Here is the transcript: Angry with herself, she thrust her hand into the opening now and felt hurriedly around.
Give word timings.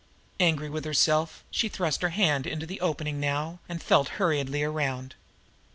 Angry 0.39 0.67
with 0.67 0.83
herself, 0.83 1.43
she 1.51 1.69
thrust 1.69 2.01
her 2.01 2.09
hand 2.09 2.47
into 2.47 2.65
the 2.65 2.81
opening 2.81 3.19
now 3.19 3.59
and 3.69 3.83
felt 3.83 4.07
hurriedly 4.17 4.63
around. 4.63 5.13